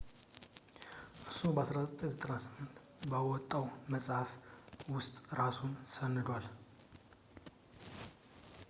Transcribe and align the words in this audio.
እሱ 1.29 1.39
በ1998 1.57 2.79
በወጣው 3.11 3.65
መፅሐፍ 3.93 4.31
ውስጥ 4.95 5.13
እራሱን 5.33 5.73
ሰንዷል 5.95 6.45